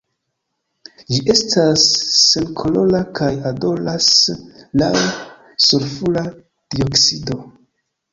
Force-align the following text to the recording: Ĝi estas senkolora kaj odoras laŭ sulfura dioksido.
Ĝi 1.09 1.17
estas 1.33 1.83
senkolora 2.21 3.01
kaj 3.19 3.29
odoras 3.49 4.07
laŭ 4.83 4.89
sulfura 5.67 6.25
dioksido. 6.77 7.39